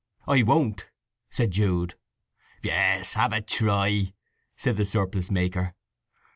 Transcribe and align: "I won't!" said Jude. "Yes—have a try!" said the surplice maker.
"I 0.25 0.41
won't!" 0.41 0.89
said 1.29 1.51
Jude. 1.51 1.93
"Yes—have 2.63 3.31
a 3.33 3.41
try!" 3.43 4.15
said 4.57 4.75
the 4.77 4.83
surplice 4.85 5.29
maker. 5.29 5.75